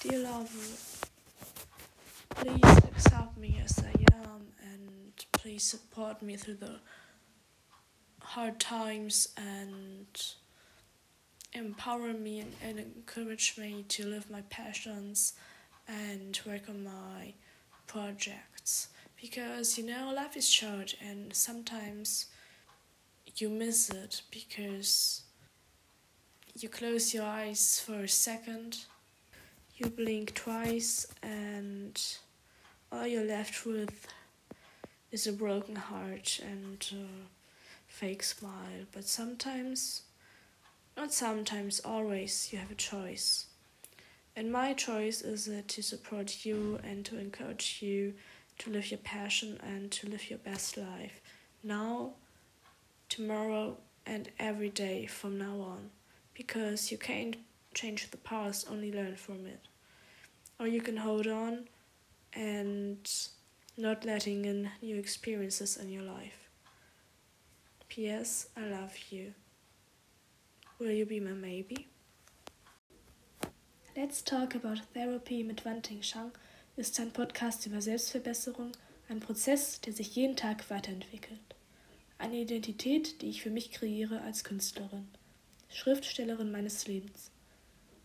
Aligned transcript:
Dear 0.00 0.20
lover, 0.20 0.76
please 2.36 2.78
accept 2.78 3.36
me 3.36 3.60
as 3.64 3.80
I 3.80 4.14
am 4.14 4.46
and 4.62 5.26
please 5.32 5.64
support 5.64 6.22
me 6.22 6.36
through 6.36 6.58
the 6.58 6.78
hard 8.20 8.60
times 8.60 9.30
and 9.36 10.06
empower 11.52 12.12
me 12.12 12.38
and, 12.38 12.52
and 12.62 12.78
encourage 12.78 13.58
me 13.58 13.84
to 13.88 14.06
live 14.06 14.30
my 14.30 14.42
passions 14.42 15.32
and 15.88 16.38
work 16.46 16.68
on 16.68 16.84
my 16.84 17.34
projects. 17.88 18.90
Because 19.20 19.76
you 19.76 19.84
know 19.84 20.12
life 20.14 20.36
is 20.36 20.48
short 20.48 20.94
and 21.04 21.34
sometimes 21.34 22.26
you 23.34 23.48
miss 23.48 23.90
it 23.90 24.22
because 24.30 25.22
you 26.54 26.68
close 26.68 27.12
your 27.12 27.24
eyes 27.24 27.82
for 27.84 28.04
a 28.04 28.08
second 28.08 28.84
you 29.78 29.88
blink 29.88 30.34
twice 30.34 31.06
and 31.22 32.16
all 32.90 33.06
you're 33.06 33.24
left 33.24 33.64
with 33.64 34.06
is 35.10 35.26
a 35.26 35.32
broken 35.32 35.76
heart 35.76 36.40
and 36.42 36.86
a 36.92 37.06
fake 37.86 38.22
smile 38.22 38.84
but 38.92 39.04
sometimes 39.04 40.02
not 40.96 41.12
sometimes 41.12 41.80
always 41.84 42.52
you 42.52 42.58
have 42.58 42.70
a 42.70 42.74
choice 42.74 43.46
and 44.36 44.52
my 44.52 44.72
choice 44.72 45.22
is 45.22 45.48
uh, 45.48 45.62
to 45.66 45.82
support 45.82 46.44
you 46.44 46.78
and 46.84 47.04
to 47.04 47.18
encourage 47.18 47.78
you 47.80 48.14
to 48.58 48.70
live 48.70 48.90
your 48.90 48.98
passion 48.98 49.58
and 49.62 49.90
to 49.90 50.08
live 50.08 50.28
your 50.30 50.38
best 50.40 50.76
life 50.76 51.20
now, 51.62 52.12
tomorrow, 53.08 53.76
and 54.06 54.30
every 54.38 54.68
day 54.68 55.06
from 55.06 55.38
now 55.38 55.60
on. 55.60 55.90
Because 56.34 56.92
you 56.92 56.98
can't 56.98 57.36
change 57.74 58.10
the 58.10 58.16
past, 58.16 58.66
only 58.70 58.92
learn 58.92 59.16
from 59.16 59.46
it. 59.46 59.60
Or 60.58 60.66
you 60.66 60.80
can 60.80 60.96
hold 60.96 61.26
on 61.26 61.68
and 62.32 63.08
not 63.76 64.04
letting 64.04 64.44
in 64.44 64.70
new 64.82 64.96
experiences 64.96 65.76
in 65.76 65.88
your 65.88 66.02
life. 66.02 66.48
P.S. 67.88 68.48
I 68.56 68.66
love 68.66 68.94
you. 69.10 69.32
Will 70.78 70.90
you 70.90 71.06
be 71.06 71.20
my 71.20 71.32
maybe? 71.32 71.88
Let's 73.96 74.22
Talk 74.22 74.54
About 74.54 74.80
Therapy 74.94 75.42
mit 75.42 75.64
Wanting 75.64 76.02
Shang 76.02 76.30
ist 76.76 77.00
ein 77.00 77.12
Podcast 77.12 77.66
über 77.66 77.80
Selbstverbesserung, 77.80 78.70
ein 79.08 79.18
Prozess, 79.18 79.80
der 79.80 79.92
sich 79.92 80.14
jeden 80.14 80.36
Tag 80.36 80.70
weiterentwickelt. 80.70 81.40
Eine 82.18 82.36
Identität, 82.36 83.20
die 83.22 83.30
ich 83.30 83.42
für 83.42 83.50
mich 83.50 83.72
kreiere 83.72 84.20
als 84.20 84.44
Künstlerin, 84.44 85.08
Schriftstellerin 85.68 86.52
meines 86.52 86.86
Lebens. 86.86 87.32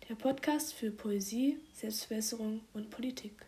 Der 0.10 0.16
Podcast 0.16 0.74
für 0.74 0.92
Poesie, 0.92 1.60
Selbstverbesserung 1.72 2.60
und 2.74 2.90
Politik. 2.90 3.46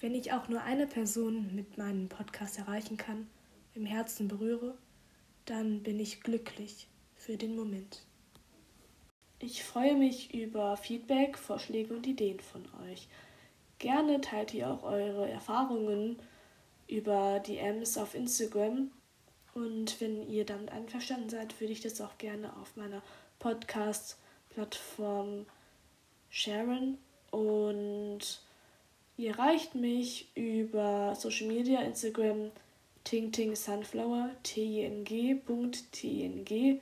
Wenn 0.00 0.14
ich 0.14 0.32
auch 0.32 0.48
nur 0.48 0.62
eine 0.62 0.86
Person 0.86 1.54
mit 1.54 1.76
meinem 1.76 2.08
Podcast 2.08 2.56
erreichen 2.58 2.96
kann, 2.96 3.28
im 3.74 3.84
Herzen 3.84 4.28
berühre, 4.28 4.78
dann 5.44 5.82
bin 5.82 6.00
ich 6.00 6.22
glücklich 6.22 6.88
für 7.14 7.36
den 7.36 7.54
Moment. 7.54 8.06
Ich 9.40 9.62
freue 9.62 9.94
mich 9.94 10.32
über 10.32 10.78
Feedback, 10.78 11.36
Vorschläge 11.36 11.92
und 11.92 12.06
Ideen 12.06 12.40
von 12.40 12.64
euch. 12.88 13.08
Gerne 13.78 14.22
teilt 14.22 14.54
ihr 14.54 14.70
auch 14.70 14.84
eure 14.84 15.28
Erfahrungen 15.28 16.16
über 16.88 17.40
DMs 17.40 17.98
auf 17.98 18.14
Instagram. 18.14 18.90
Und 19.54 20.00
wenn 20.00 20.30
ihr 20.30 20.46
damit 20.46 20.72
einverstanden 20.72 21.28
seid, 21.28 21.60
würde 21.60 21.72
ich 21.72 21.80
das 21.80 22.00
auch 22.00 22.16
gerne 22.18 22.56
auf 22.56 22.76
meiner 22.76 23.02
Podcast-Plattform 23.38 25.46
sharen. 26.30 26.98
Und 27.30 28.40
ihr 29.16 29.32
erreicht 29.32 29.74
mich 29.74 30.28
über 30.34 31.14
Social 31.14 31.48
Media, 31.48 31.82
Instagram, 31.82 32.50
tingting 33.04 33.54
sunflower, 33.54 34.30
t 34.42 34.62
i 34.62 34.84
n 34.84 35.04
g. 35.04 35.38
t 35.90 36.08
i 36.08 36.24
n 36.24 36.44
g 36.44 36.80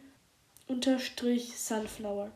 unterstrich 0.69 1.59
sunflower. 1.59 2.31